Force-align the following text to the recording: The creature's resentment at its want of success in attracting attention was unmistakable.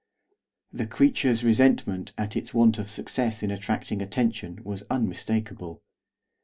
The 0.73 0.87
creature's 0.87 1.43
resentment 1.43 2.11
at 2.17 2.35
its 2.35 2.55
want 2.55 2.79
of 2.79 2.89
success 2.89 3.43
in 3.43 3.51
attracting 3.51 4.01
attention 4.01 4.63
was 4.63 4.81
unmistakable. 4.89 5.83